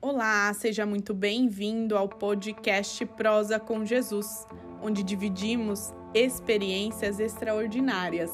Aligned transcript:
Olá, 0.00 0.54
seja 0.54 0.86
muito 0.86 1.12
bem-vindo 1.12 1.96
ao 1.96 2.08
podcast 2.08 3.04
Prosa 3.04 3.58
com 3.58 3.84
Jesus, 3.84 4.46
onde 4.80 5.02
dividimos 5.02 5.92
experiências 6.14 7.18
extraordinárias. 7.18 8.30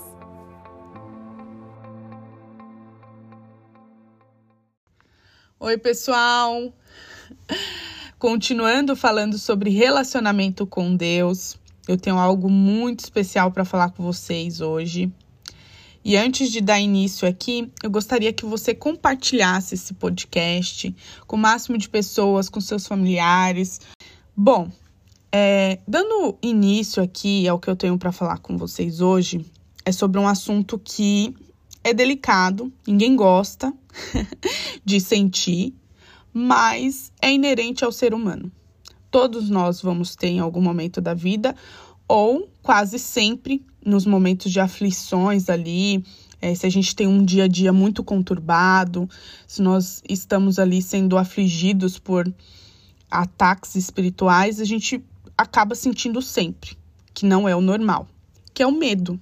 Oi, 5.58 5.78
pessoal! 5.78 6.70
Continuando 8.18 8.94
falando 8.94 9.38
sobre 9.38 9.70
relacionamento 9.70 10.66
com 10.66 10.94
Deus, 10.94 11.58
eu 11.88 11.96
tenho 11.96 12.18
algo 12.18 12.50
muito 12.50 13.00
especial 13.00 13.50
para 13.50 13.64
falar 13.64 13.90
com 13.92 14.02
vocês 14.02 14.60
hoje. 14.60 15.10
E 16.04 16.18
antes 16.18 16.50
de 16.50 16.60
dar 16.60 16.78
início 16.78 17.26
aqui, 17.26 17.72
eu 17.82 17.90
gostaria 17.90 18.30
que 18.30 18.44
você 18.44 18.74
compartilhasse 18.74 19.74
esse 19.74 19.94
podcast 19.94 20.94
com 21.26 21.36
o 21.36 21.38
máximo 21.38 21.78
de 21.78 21.88
pessoas, 21.88 22.50
com 22.50 22.60
seus 22.60 22.86
familiares. 22.86 23.80
Bom, 24.36 24.70
é, 25.32 25.78
dando 25.88 26.36
início 26.42 27.02
aqui 27.02 27.48
ao 27.48 27.58
que 27.58 27.70
eu 27.70 27.74
tenho 27.74 27.96
para 27.96 28.12
falar 28.12 28.38
com 28.38 28.58
vocês 28.58 29.00
hoje, 29.00 29.46
é 29.82 29.90
sobre 29.90 30.20
um 30.20 30.28
assunto 30.28 30.78
que 30.78 31.34
é 31.82 31.94
delicado, 31.94 32.70
ninguém 32.86 33.16
gosta 33.16 33.72
de 34.84 35.00
sentir, 35.00 35.74
mas 36.34 37.12
é 37.22 37.32
inerente 37.32 37.82
ao 37.82 37.90
ser 37.90 38.12
humano. 38.12 38.52
Todos 39.10 39.48
nós 39.48 39.80
vamos 39.80 40.14
ter 40.14 40.28
em 40.28 40.40
algum 40.40 40.60
momento 40.60 41.00
da 41.00 41.14
vida, 41.14 41.56
ou 42.08 42.50
quase 42.62 42.98
sempre 42.98 43.64
nos 43.84 44.06
momentos 44.06 44.50
de 44.50 44.60
aflições 44.60 45.48
ali, 45.48 46.04
é, 46.40 46.54
se 46.54 46.66
a 46.66 46.70
gente 46.70 46.94
tem 46.94 47.06
um 47.06 47.24
dia 47.24 47.44
a 47.44 47.48
dia 47.48 47.72
muito 47.72 48.02
conturbado, 48.02 49.08
se 49.46 49.62
nós 49.62 50.02
estamos 50.08 50.58
ali 50.58 50.82
sendo 50.82 51.16
afligidos 51.16 51.98
por 51.98 52.32
ataques 53.10 53.74
espirituais, 53.74 54.60
a 54.60 54.64
gente 54.64 55.02
acaba 55.36 55.74
sentindo 55.74 56.20
sempre 56.20 56.76
que 57.12 57.26
não 57.26 57.48
é 57.48 57.54
o 57.54 57.60
normal, 57.60 58.08
que 58.52 58.62
é 58.62 58.66
o 58.66 58.72
medo. 58.72 59.20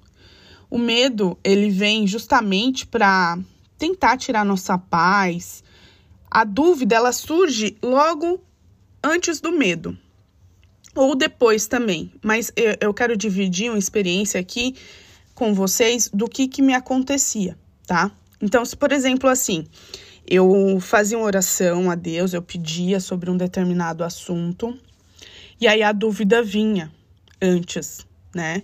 O 0.71 0.79
medo, 0.79 1.37
ele 1.45 1.71
vem 1.71 2.07
justamente 2.07 2.87
para 2.87 3.39
tentar 3.77 4.17
tirar 4.17 4.45
nossa 4.45 4.79
paz. 4.79 5.63
A 6.31 6.45
dúvida, 6.45 6.95
ela 6.95 7.13
surge 7.13 7.77
logo 7.83 8.41
antes 9.05 9.41
do 9.41 9.53
medo 9.53 9.99
ou 10.95 11.15
depois 11.15 11.67
também. 11.67 12.13
Mas 12.23 12.53
eu, 12.57 12.77
eu 12.81 12.95
quero 12.95 13.17
dividir 13.17 13.71
uma 13.71 13.79
experiência 13.79 14.41
aqui 14.41 14.75
com 15.35 15.55
vocês 15.55 16.11
do 16.13 16.29
que, 16.29 16.47
que 16.47 16.63
me 16.63 16.75
acontecia, 16.75 17.57
tá? 17.87 18.11
Então, 18.41 18.65
se 18.65 18.77
por 18.77 18.93
exemplo 18.93 19.29
assim, 19.29 19.67
eu 20.27 20.79
fazia 20.81 21.17
uma 21.17 21.27
oração 21.27 21.91
a 21.91 21.95
Deus, 21.95 22.33
eu 22.33 22.43
pedia 22.43 23.01
sobre 23.01 23.31
um 23.31 23.37
determinado 23.37 24.05
assunto, 24.05 24.79
e 25.61 25.67
aí 25.67 25.83
a 25.83 25.93
dúvida 25.93 26.43
vinha 26.43 26.93
antes, 27.41 28.07
né? 28.35 28.63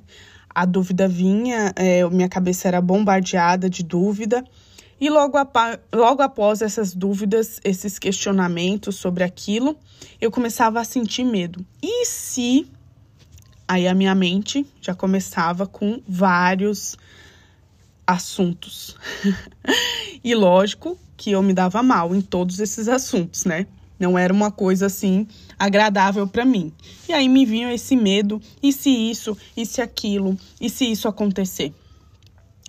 A 0.54 0.64
dúvida 0.64 1.06
vinha, 1.06 1.72
é, 1.76 2.08
minha 2.10 2.28
cabeça 2.28 2.68
era 2.68 2.80
bombardeada 2.80 3.70
de 3.70 3.82
dúvida, 3.82 4.44
e 5.00 5.08
logo, 5.08 5.38
logo 5.94 6.22
após 6.22 6.60
essas 6.60 6.94
dúvidas, 6.94 7.60
esses 7.62 7.98
questionamentos 7.98 8.96
sobre 8.96 9.22
aquilo, 9.22 9.76
eu 10.20 10.30
começava 10.30 10.80
a 10.80 10.84
sentir 10.84 11.24
medo. 11.24 11.64
E 11.82 12.04
se. 12.04 12.66
Aí 13.66 13.86
a 13.86 13.94
minha 13.94 14.14
mente 14.14 14.66
já 14.80 14.94
começava 14.94 15.66
com 15.66 16.00
vários 16.08 16.96
assuntos. 18.06 18.96
e 20.24 20.34
lógico 20.34 20.98
que 21.16 21.32
eu 21.32 21.42
me 21.42 21.52
dava 21.52 21.82
mal 21.82 22.14
em 22.14 22.20
todos 22.20 22.58
esses 22.58 22.88
assuntos, 22.88 23.44
né? 23.44 23.66
Não 23.98 24.16
era 24.16 24.32
uma 24.32 24.50
coisa 24.50 24.86
assim 24.86 25.26
agradável 25.58 26.26
para 26.26 26.44
mim. 26.44 26.72
E 27.08 27.12
aí 27.12 27.28
me 27.28 27.44
vinha 27.44 27.74
esse 27.74 27.94
medo, 27.94 28.40
e 28.62 28.72
se 28.72 28.88
isso, 28.88 29.36
e 29.56 29.66
se 29.66 29.80
aquilo, 29.80 30.38
e 30.60 30.70
se 30.70 30.90
isso 30.90 31.08
acontecer? 31.08 31.74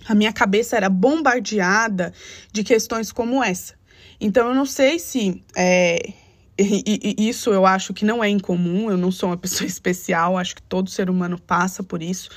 A 0.08 0.16
minha 0.16 0.34
cabeça 0.34 0.76
era 0.76 0.90
bombardeada 0.90 2.14
de 2.52 2.64
questões 2.64 3.12
como 3.12 3.44
essa. 3.44 3.74
Então, 4.20 4.50
eu 4.50 4.56
não 4.56 4.66
sei 4.66 5.00
se 5.00 5.44
é, 5.56 6.14
isso 7.18 7.52
eu 7.52 7.66
acho 7.66 7.94
que 7.94 8.06
não 8.06 8.24
é 8.24 8.30
incomum, 8.30 8.90
eu 8.90 8.98
não 8.98 9.12
sou 9.12 9.30
uma 9.30 9.38
pessoa 9.38 9.68
especial, 9.68 10.38
acho 10.38 10.56
que 10.56 10.62
todo 10.62 10.90
ser 10.90 11.10
humano 11.10 11.40
passa 11.40 11.84
por 11.84 12.02
isso. 12.02 12.30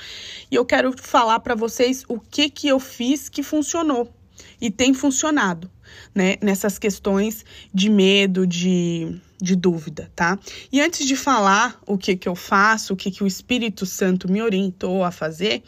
E 0.49 0.55
eu 0.55 0.65
quero 0.65 0.93
falar 0.97 1.39
para 1.39 1.55
vocês 1.55 2.03
o 2.07 2.19
que, 2.19 2.49
que 2.49 2.67
eu 2.67 2.79
fiz 2.79 3.29
que 3.29 3.43
funcionou 3.43 4.13
e 4.59 4.71
tem 4.71 4.93
funcionado, 4.93 5.69
né? 6.13 6.35
Nessas 6.41 6.77
questões 6.77 7.45
de 7.73 7.89
medo, 7.89 8.45
de, 8.45 9.19
de 9.41 9.55
dúvida, 9.55 10.11
tá? 10.15 10.37
E 10.71 10.81
antes 10.81 11.05
de 11.05 11.15
falar 11.15 11.79
o 11.85 11.97
que, 11.97 12.15
que 12.15 12.27
eu 12.27 12.35
faço, 12.35 12.93
o 12.93 12.97
que, 12.97 13.11
que 13.11 13.23
o 13.23 13.27
Espírito 13.27 13.85
Santo 13.85 14.31
me 14.31 14.41
orientou 14.41 15.03
a 15.03 15.11
fazer, 15.11 15.63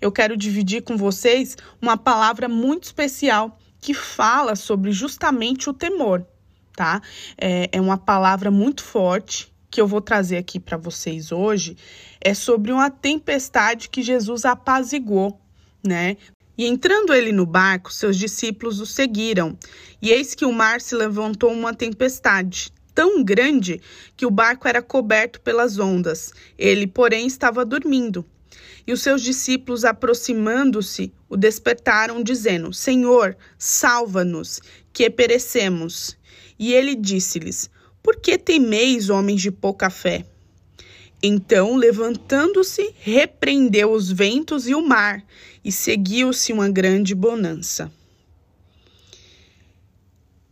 eu 0.00 0.12
quero 0.12 0.36
dividir 0.36 0.82
com 0.82 0.96
vocês 0.96 1.56
uma 1.80 1.96
palavra 1.96 2.48
muito 2.48 2.84
especial 2.84 3.58
que 3.80 3.94
fala 3.94 4.56
sobre 4.56 4.90
justamente 4.92 5.70
o 5.70 5.72
temor, 5.72 6.26
tá? 6.74 7.00
É, 7.38 7.68
é 7.72 7.80
uma 7.80 7.96
palavra 7.96 8.50
muito 8.50 8.82
forte 8.82 9.54
que 9.70 9.80
eu 9.80 9.86
vou 9.86 10.00
trazer 10.00 10.38
aqui 10.38 10.58
para 10.58 10.76
vocês 10.76 11.32
hoje. 11.32 11.76
É 12.20 12.32
sobre 12.32 12.72
uma 12.72 12.90
tempestade 12.90 13.88
que 13.88 14.02
Jesus 14.02 14.44
apaziguou, 14.44 15.40
né? 15.86 16.16
E 16.56 16.66
entrando 16.66 17.12
ele 17.12 17.32
no 17.32 17.44
barco, 17.44 17.92
seus 17.92 18.16
discípulos 18.16 18.80
o 18.80 18.86
seguiram. 18.86 19.58
E 20.00 20.10
eis 20.10 20.34
que 20.34 20.44
o 20.44 20.52
mar 20.52 20.80
se 20.80 20.94
levantou 20.94 21.52
uma 21.52 21.74
tempestade 21.74 22.72
tão 22.94 23.22
grande 23.22 23.78
que 24.16 24.24
o 24.24 24.30
barco 24.30 24.66
era 24.66 24.80
coberto 24.80 25.38
pelas 25.42 25.78
ondas. 25.78 26.32
Ele, 26.58 26.86
porém, 26.86 27.26
estava 27.26 27.64
dormindo. 27.64 28.24
E 28.86 28.92
os 28.92 29.02
seus 29.02 29.20
discípulos, 29.20 29.84
aproximando-se, 29.84 31.12
o 31.28 31.36
despertaram, 31.36 32.22
dizendo: 32.22 32.72
Senhor, 32.72 33.36
salva-nos, 33.58 34.60
que 34.92 35.10
perecemos. 35.10 36.16
E 36.58 36.72
ele 36.72 36.94
disse-lhes: 36.94 37.68
Por 38.02 38.16
que 38.16 38.38
temeis, 38.38 39.10
homens 39.10 39.42
de 39.42 39.50
pouca 39.50 39.90
fé? 39.90 40.24
Então, 41.22 41.76
levantando-se, 41.76 42.94
repreendeu 43.00 43.92
os 43.92 44.10
ventos 44.10 44.68
e 44.68 44.74
o 44.74 44.86
mar, 44.86 45.24
e 45.64 45.72
seguiu-se 45.72 46.52
uma 46.52 46.68
grande 46.68 47.14
bonança. 47.14 47.90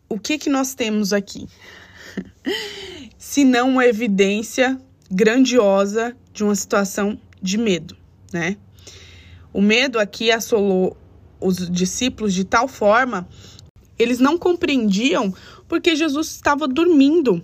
O 0.08 0.19
que 0.19 0.38
que 0.38 0.48
nós 0.48 0.75
temos 0.75 1.12
aqui? 1.12 1.48
Se 3.19 3.44
não 3.44 3.70
uma 3.70 3.86
evidência 3.86 4.80
grandiosa 5.10 6.16
de 6.32 6.44
uma 6.44 6.54
situação 6.54 7.19
de 7.42 7.58
medo 7.58 7.96
né? 8.34 8.56
O 9.52 9.62
medo 9.62 9.98
aqui 10.00 10.32
assolou 10.32 10.96
os 11.41 11.70
discípulos 11.70 12.34
de 12.34 12.44
tal 12.44 12.66
forma, 12.66 13.28
eles 13.96 14.19
não 14.19 14.36
compreendiam 14.36 15.32
porque 15.69 15.94
Jesus 15.94 16.32
estava 16.32 16.66
dormindo. 16.66 17.41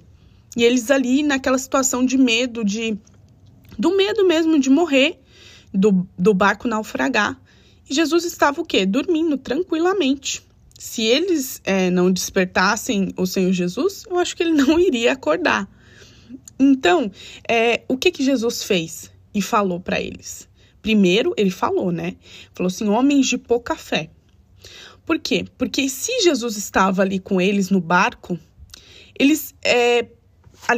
E 0.56 0.64
eles 0.64 0.90
ali 0.90 1.22
naquela 1.22 1.58
situação 1.58 2.04
de 2.04 2.18
medo, 2.18 2.64
de 2.64 2.98
do 3.78 3.96
medo 3.96 4.26
mesmo 4.26 4.58
de 4.58 4.68
morrer, 4.68 5.18
do, 5.72 6.06
do 6.18 6.34
barco 6.34 6.68
naufragar. 6.68 7.40
E 7.88 7.94
Jesus 7.94 8.24
estava 8.24 8.60
o 8.60 8.64
quê? 8.64 8.84
Dormindo 8.84 9.38
tranquilamente. 9.38 10.42
Se 10.78 11.02
eles 11.02 11.60
é, 11.64 11.90
não 11.90 12.10
despertassem 12.10 13.12
o 13.16 13.26
Senhor 13.26 13.52
Jesus, 13.52 14.04
eu 14.08 14.18
acho 14.18 14.36
que 14.36 14.42
ele 14.42 14.52
não 14.54 14.78
iria 14.78 15.12
acordar. 15.12 15.68
Então, 16.58 17.10
é, 17.48 17.82
o 17.88 17.96
que 17.96 18.10
que 18.10 18.22
Jesus 18.22 18.62
fez 18.62 19.10
e 19.34 19.40
falou 19.40 19.80
para 19.80 20.00
eles? 20.00 20.48
Primeiro, 20.82 21.34
ele 21.36 21.50
falou, 21.50 21.90
né? 21.90 22.16
Falou 22.52 22.68
assim: 22.68 22.88
homens 22.88 23.26
de 23.26 23.38
pouca 23.38 23.76
fé. 23.76 24.10
Por 25.04 25.18
quê? 25.18 25.44
Porque 25.58 25.88
se 25.88 26.22
Jesus 26.22 26.56
estava 26.56 27.02
ali 27.02 27.18
com 27.18 27.40
eles 27.40 27.70
no 27.70 27.80
barco, 27.80 28.38
eles, 29.18 29.54
é, 29.62 30.06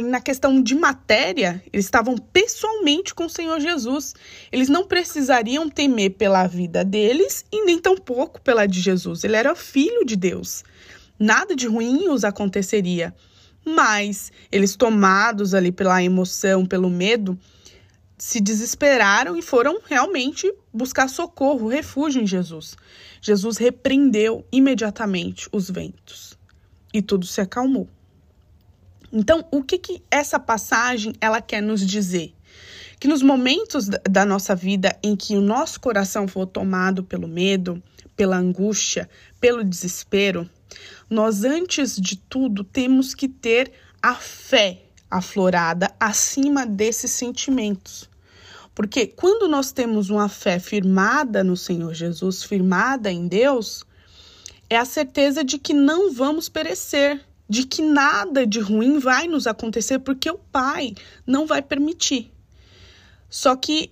na 0.01 0.21
questão 0.21 0.61
de 0.61 0.75
matéria, 0.75 1.63
eles 1.71 1.85
estavam 1.85 2.17
pessoalmente 2.17 3.13
com 3.13 3.25
o 3.25 3.29
Senhor 3.29 3.59
Jesus. 3.59 4.15
Eles 4.51 4.69
não 4.69 4.87
precisariam 4.87 5.69
temer 5.69 6.11
pela 6.11 6.47
vida 6.47 6.83
deles 6.83 7.45
e 7.51 7.65
nem 7.65 7.77
tampouco 7.77 8.41
pela 8.41 8.65
de 8.65 8.79
Jesus. 8.79 9.23
Ele 9.23 9.35
era 9.35 9.55
filho 9.55 10.05
de 10.05 10.15
Deus. 10.15 10.63
Nada 11.19 11.55
de 11.55 11.67
ruim 11.67 12.09
os 12.09 12.23
aconteceria. 12.23 13.13
Mas 13.65 14.31
eles, 14.51 14.75
tomados 14.75 15.53
ali 15.53 15.71
pela 15.71 16.03
emoção, 16.03 16.65
pelo 16.65 16.89
medo, 16.89 17.37
se 18.17 18.39
desesperaram 18.39 19.37
e 19.37 19.41
foram 19.41 19.79
realmente 19.85 20.51
buscar 20.73 21.07
socorro, 21.07 21.67
refúgio 21.67 22.21
em 22.21 22.27
Jesus. 22.27 22.75
Jesus 23.21 23.57
repreendeu 23.57 24.45
imediatamente 24.51 25.47
os 25.51 25.69
ventos 25.69 26.37
e 26.93 27.01
tudo 27.01 27.25
se 27.25 27.41
acalmou. 27.41 27.87
Então, 29.13 29.45
o 29.51 29.63
que 29.63 29.77
que 29.77 30.03
essa 30.09 30.39
passagem 30.39 31.13
ela 31.21 31.39
quer 31.39 31.61
nos 31.61 31.85
dizer? 31.85 32.33
que 33.03 33.07
nos 33.09 33.21
momentos 33.21 33.89
da 34.09 34.25
nossa 34.25 34.55
vida 34.55 34.97
em 35.03 35.13
que 35.13 35.35
o 35.35 35.41
nosso 35.41 35.77
coração 35.81 36.25
for 36.25 36.45
tomado 36.45 37.03
pelo 37.03 37.27
medo, 37.27 37.83
pela 38.15 38.37
angústia, 38.37 39.09
pelo 39.41 39.61
desespero, 39.61 40.49
nós 41.09 41.43
antes 41.43 41.97
de 41.97 42.15
tudo 42.15 42.63
temos 42.63 43.13
que 43.13 43.27
ter 43.27 43.73
a 44.01 44.15
fé 44.15 44.83
aflorada 45.11 45.93
acima 45.99 46.65
desses 46.65 47.11
sentimentos. 47.11 48.09
Porque 48.73 49.05
quando 49.05 49.49
nós 49.49 49.73
temos 49.73 50.09
uma 50.09 50.29
fé 50.29 50.57
firmada 50.57 51.43
no 51.43 51.57
Senhor 51.57 51.93
Jesus, 51.93 52.41
firmada 52.41 53.11
em 53.11 53.27
Deus, 53.27 53.83
é 54.69 54.77
a 54.77 54.85
certeza 54.85 55.43
de 55.43 55.57
que 55.57 55.73
não 55.73 56.13
vamos 56.13 56.47
perecer, 56.47 57.19
de 57.47 57.65
que 57.65 57.81
nada 57.81 58.47
de 58.47 58.59
ruim 58.59 58.99
vai 58.99 59.27
nos 59.27 59.47
acontecer, 59.47 59.99
porque 59.99 60.29
o 60.29 60.37
Pai 60.37 60.95
não 61.25 61.45
vai 61.45 61.61
permitir. 61.61 62.31
Só 63.29 63.55
que, 63.55 63.91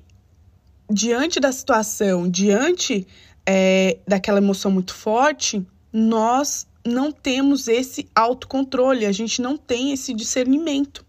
diante 0.89 1.39
da 1.39 1.51
situação, 1.51 2.29
diante 2.29 3.07
é, 3.45 3.97
daquela 4.07 4.37
emoção 4.37 4.71
muito 4.71 4.93
forte, 4.93 5.65
nós 5.91 6.67
não 6.85 7.11
temos 7.11 7.67
esse 7.67 8.09
autocontrole, 8.15 9.05
a 9.05 9.11
gente 9.11 9.41
não 9.41 9.57
tem 9.57 9.91
esse 9.91 10.13
discernimento. 10.13 11.05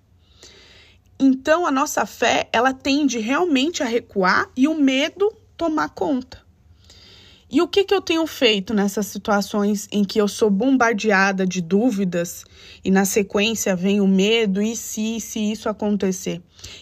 Então, 1.18 1.66
a 1.66 1.70
nossa 1.70 2.04
fé, 2.04 2.48
ela 2.52 2.74
tende 2.74 3.18
realmente 3.18 3.82
a 3.82 3.86
recuar 3.86 4.50
e 4.56 4.66
o 4.66 4.74
medo 4.74 5.32
tomar 5.56 5.90
conta. 5.90 6.41
E 7.52 7.60
o 7.60 7.68
que, 7.68 7.84
que 7.84 7.92
eu 7.92 8.00
tenho 8.00 8.26
feito 8.26 8.72
nessas 8.72 9.04
situações 9.04 9.86
em 9.92 10.04
que 10.04 10.18
eu 10.18 10.26
sou 10.26 10.48
bombardeada 10.48 11.46
de 11.46 11.60
dúvidas 11.60 12.46
e 12.82 12.90
na 12.90 13.04
sequência 13.04 13.76
vem 13.76 14.00
o 14.00 14.08
medo 14.08 14.62
e 14.62 14.74
se, 14.74 15.20
se 15.20 15.52
isso 15.52 15.68
acontecer? 15.68 16.40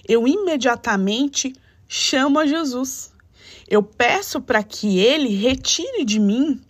Eu 0.08 0.28
imediatamente 0.28 1.52
chamo 1.88 2.38
a 2.38 2.46
Jesus. 2.46 3.12
Eu 3.68 3.82
peço 3.82 4.40
para 4.40 4.62
que 4.62 5.00
ele 5.00 5.34
retire 5.34 6.04
de 6.04 6.20
mim 6.20 6.60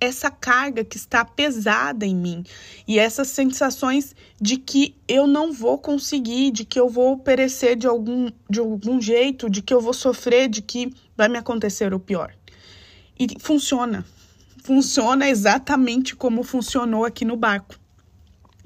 essa 0.00 0.30
carga 0.30 0.84
que 0.84 0.96
está 0.96 1.24
pesada 1.24 2.06
em 2.06 2.14
mim 2.14 2.44
e 2.86 3.00
essas 3.00 3.26
sensações 3.26 4.14
de 4.40 4.58
que 4.58 4.94
eu 5.08 5.26
não 5.26 5.52
vou 5.52 5.76
conseguir, 5.76 6.52
de 6.52 6.64
que 6.64 6.78
eu 6.78 6.88
vou 6.88 7.18
perecer 7.18 7.74
de 7.74 7.88
algum, 7.88 8.30
de 8.48 8.60
algum 8.60 9.00
jeito, 9.00 9.50
de 9.50 9.60
que 9.60 9.74
eu 9.74 9.80
vou 9.80 9.92
sofrer, 9.92 10.48
de 10.48 10.62
que 10.62 10.92
vai 11.16 11.28
me 11.28 11.36
acontecer 11.36 11.92
o 11.92 11.98
pior. 11.98 12.32
E 13.20 13.26
funciona. 13.38 14.02
Funciona 14.64 15.28
exatamente 15.28 16.16
como 16.16 16.42
funcionou 16.42 17.04
aqui 17.04 17.22
no 17.22 17.36
barco. 17.36 17.78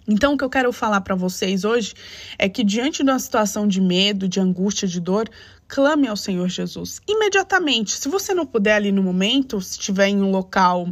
Então, 0.07 0.35
o 0.35 0.39
que 0.39 0.45
eu 0.45 0.51
quero 0.51 0.73
falar 0.73 1.01
para 1.01 1.17
vocês 1.17 1.65
hoje 1.65 1.93
é 2.39 2.49
que, 2.49 2.63
diante 2.63 3.03
de 3.03 3.11
uma 3.11 3.19
situação 3.19 3.67
de 3.67 3.81
medo, 3.81 4.29
de 4.29 4.39
angústia, 4.39 4.87
de 4.87 5.01
dor, 5.01 5.29
clame 5.67 6.07
ao 6.07 6.17
Senhor 6.17 6.49
Jesus 6.49 7.01
imediatamente. 7.09 7.97
Se 7.97 8.09
você 8.09 8.33
não 8.33 8.47
puder 8.47 8.77
ali 8.77 8.93
no 8.93 9.03
momento, 9.03 9.61
se 9.61 9.73
estiver 9.73 10.07
em 10.07 10.23
um 10.23 10.31
local 10.31 10.89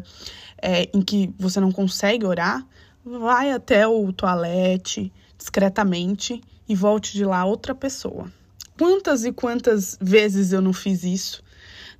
é, 0.61 0.88
em 0.93 1.00
que 1.00 1.32
você 1.38 1.61
não 1.61 1.70
consegue 1.70 2.26
orar, 2.26 2.67
vai 3.05 3.53
até 3.53 3.87
o 3.87 4.12
toalete 4.12 5.12
discretamente 5.38 6.41
e 6.69 6.75
volte 6.75 7.12
de 7.12 7.25
lá 7.25 7.44
outra 7.44 7.76
pessoa. 7.76 8.32
Quantas 8.76 9.25
e 9.25 9.31
quantas 9.31 9.97
vezes 10.00 10.53
eu 10.53 10.61
não 10.61 10.73
fiz 10.73 11.05
isso? 11.05 11.44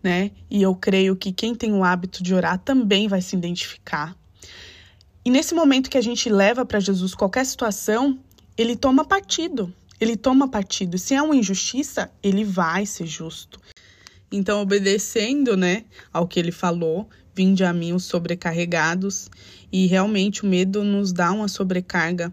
Né? 0.03 0.31
E 0.51 0.63
eu 0.63 0.75
creio 0.75 1.17
que 1.17 1.33
quem 1.33 1.55
tem 1.55 1.73
o 1.73 1.85
hábito 1.85 2.23
de 2.23 2.35
orar 2.35 2.59
também 2.59 3.09
vai 3.09 3.21
se 3.21 3.37
identificar. 3.37 4.17
E 5.25 5.31
nesse 5.31 5.55
momento 5.55 5.89
que 5.89 5.99
a 5.99 6.03
gente 6.03 6.29
leva 6.29 6.65
para 6.65 6.81
Jesus 6.81 7.15
qualquer 7.15 7.47
situação, 7.47 8.19
ele 8.57 8.77
toma 8.77 9.05
partido. 9.05 9.73
Ele 10.01 10.17
toma 10.17 10.49
partido. 10.49 10.99
Se 10.99 11.15
é 11.15 11.23
uma 11.23 11.37
injustiça, 11.37 12.11
ele 12.23 12.45
vai 12.45 12.85
ser 12.85 13.07
justo. 13.07 13.61
Então, 14.33 14.61
obedecendo, 14.61 15.57
né, 15.57 15.85
ao 16.13 16.27
que 16.27 16.41
ele 16.41 16.51
falou, 16.51 17.09
vinde 17.35 17.63
a 17.63 17.73
mim 17.73 17.93
os 17.93 18.05
sobrecarregados, 18.05 19.31
e 19.73 19.87
realmente 19.87 20.43
o 20.43 20.47
medo 20.47 20.85
nos 20.85 21.13
dá 21.13 21.33
uma 21.33 21.49
sobrecarga 21.49 22.33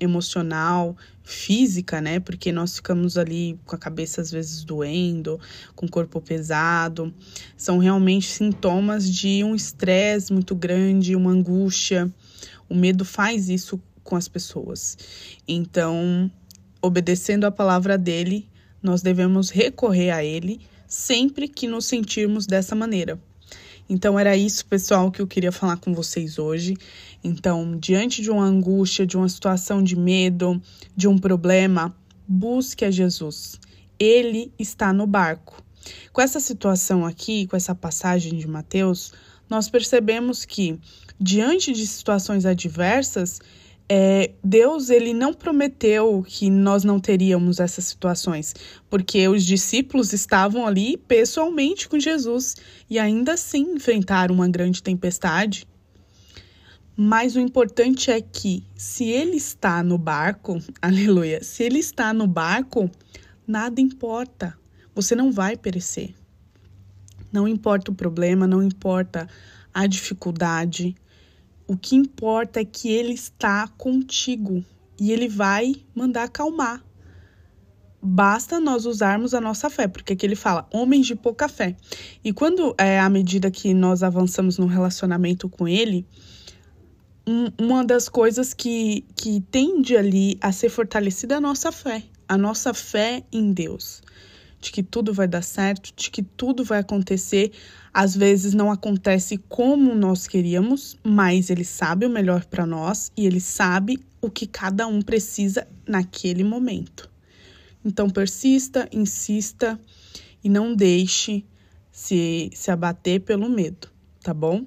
emocional, 0.00 0.96
física, 1.22 2.00
né? 2.00 2.18
Porque 2.18 2.50
nós 2.50 2.74
ficamos 2.76 3.16
ali 3.16 3.58
com 3.64 3.76
a 3.76 3.78
cabeça 3.78 4.20
às 4.20 4.30
vezes 4.30 4.64
doendo, 4.64 5.38
com 5.76 5.86
o 5.86 5.90
corpo 5.90 6.20
pesado. 6.20 7.14
São 7.56 7.78
realmente 7.78 8.26
sintomas 8.26 9.08
de 9.08 9.44
um 9.44 9.54
estresse 9.54 10.32
muito 10.32 10.54
grande, 10.54 11.14
uma 11.14 11.30
angústia. 11.30 12.12
O 12.68 12.74
medo 12.74 13.04
faz 13.04 13.48
isso 13.48 13.80
com 14.02 14.16
as 14.16 14.26
pessoas. 14.26 14.98
Então, 15.46 16.30
obedecendo 16.82 17.44
a 17.44 17.50
palavra 17.50 17.96
dele, 17.96 18.48
nós 18.82 19.02
devemos 19.02 19.50
recorrer 19.50 20.10
a 20.10 20.24
ele 20.24 20.60
sempre 20.88 21.46
que 21.46 21.68
nos 21.68 21.84
sentirmos 21.84 22.46
dessa 22.46 22.74
maneira. 22.74 23.20
Então 23.90 24.16
era 24.16 24.36
isso, 24.36 24.64
pessoal, 24.66 25.10
que 25.10 25.20
eu 25.20 25.26
queria 25.26 25.50
falar 25.50 25.76
com 25.76 25.92
vocês 25.92 26.38
hoje. 26.38 26.76
Então, 27.24 27.76
diante 27.76 28.22
de 28.22 28.30
uma 28.30 28.44
angústia, 28.44 29.04
de 29.04 29.16
uma 29.16 29.28
situação 29.28 29.82
de 29.82 29.96
medo, 29.96 30.62
de 30.96 31.08
um 31.08 31.18
problema, 31.18 31.92
busque 32.26 32.84
a 32.84 32.90
Jesus. 32.92 33.58
Ele 33.98 34.52
está 34.56 34.92
no 34.92 35.08
barco. 35.08 35.60
Com 36.12 36.20
essa 36.20 36.38
situação 36.38 37.04
aqui, 37.04 37.48
com 37.48 37.56
essa 37.56 37.74
passagem 37.74 38.38
de 38.38 38.46
Mateus, 38.46 39.12
nós 39.48 39.68
percebemos 39.68 40.44
que 40.44 40.78
diante 41.20 41.72
de 41.72 41.84
situações 41.84 42.46
adversas, 42.46 43.40
é, 43.92 44.30
Deus 44.44 44.88
ele 44.88 45.12
não 45.12 45.34
prometeu 45.34 46.24
que 46.24 46.48
nós 46.48 46.84
não 46.84 47.00
teríamos 47.00 47.58
essas 47.58 47.86
situações, 47.86 48.54
porque 48.88 49.26
os 49.26 49.44
discípulos 49.44 50.12
estavam 50.12 50.64
ali 50.64 50.96
pessoalmente 50.96 51.88
com 51.88 51.98
Jesus 51.98 52.54
e 52.88 53.00
ainda 53.00 53.32
assim 53.32 53.72
enfrentaram 53.74 54.32
uma 54.32 54.46
grande 54.46 54.80
tempestade. 54.80 55.66
Mas 56.96 57.34
o 57.34 57.40
importante 57.40 58.12
é 58.12 58.20
que, 58.20 58.62
se 58.76 59.08
ele 59.08 59.36
está 59.36 59.82
no 59.82 59.98
barco, 59.98 60.62
aleluia, 60.80 61.42
se 61.42 61.64
ele 61.64 61.80
está 61.80 62.14
no 62.14 62.28
barco, 62.28 62.88
nada 63.44 63.80
importa, 63.80 64.56
você 64.94 65.16
não 65.16 65.32
vai 65.32 65.56
perecer. 65.56 66.14
Não 67.32 67.48
importa 67.48 67.90
o 67.90 67.94
problema, 67.94 68.46
não 68.46 68.62
importa 68.62 69.26
a 69.74 69.88
dificuldade, 69.88 70.94
o 71.70 71.76
que 71.76 71.94
importa 71.94 72.58
é 72.58 72.64
que 72.64 72.90
ele 72.90 73.12
está 73.12 73.68
contigo 73.78 74.64
e 74.98 75.12
ele 75.12 75.28
vai 75.28 75.76
mandar 75.94 76.24
acalmar. 76.24 76.84
Basta 78.02 78.58
nós 78.58 78.86
usarmos 78.86 79.34
a 79.34 79.40
nossa 79.40 79.70
fé, 79.70 79.86
porque 79.86 80.14
aqui 80.14 80.26
ele 80.26 80.34
fala 80.34 80.68
homens 80.72 81.06
de 81.06 81.14
pouca 81.14 81.48
fé. 81.48 81.76
E 82.24 82.32
quando, 82.32 82.74
é, 82.76 82.98
à 82.98 83.08
medida 83.08 83.52
que 83.52 83.72
nós 83.72 84.02
avançamos 84.02 84.58
no 84.58 84.66
relacionamento 84.66 85.48
com 85.48 85.68
ele, 85.68 86.04
um, 87.24 87.52
uma 87.56 87.84
das 87.84 88.08
coisas 88.08 88.52
que, 88.52 89.04
que 89.14 89.40
tende 89.40 89.96
ali 89.96 90.36
a 90.40 90.50
ser 90.50 90.70
fortalecida 90.70 91.34
é 91.34 91.36
a 91.36 91.40
nossa 91.40 91.70
fé, 91.70 92.02
a 92.26 92.36
nossa 92.36 92.74
fé 92.74 93.22
em 93.30 93.52
Deus 93.52 94.02
de 94.60 94.70
que 94.70 94.82
tudo 94.82 95.12
vai 95.12 95.26
dar 95.26 95.42
certo, 95.42 95.92
de 95.96 96.10
que 96.10 96.22
tudo 96.22 96.62
vai 96.64 96.80
acontecer. 96.80 97.52
Às 97.92 98.14
vezes 98.14 98.52
não 98.54 98.70
acontece 98.70 99.38
como 99.48 99.94
nós 99.94 100.26
queríamos, 100.26 100.98
mas 101.02 101.50
ele 101.50 101.64
sabe 101.64 102.06
o 102.06 102.10
melhor 102.10 102.44
para 102.44 102.66
nós 102.66 103.10
e 103.16 103.26
ele 103.26 103.40
sabe 103.40 103.98
o 104.20 104.30
que 104.30 104.46
cada 104.46 104.86
um 104.86 105.00
precisa 105.00 105.66
naquele 105.86 106.44
momento. 106.44 107.10
Então 107.84 108.10
persista, 108.10 108.88
insista 108.92 109.80
e 110.44 110.48
não 110.48 110.74
deixe 110.74 111.44
se, 111.90 112.50
se 112.54 112.70
abater 112.70 113.20
pelo 113.20 113.48
medo, 113.48 113.88
tá 114.22 114.32
bom? 114.34 114.58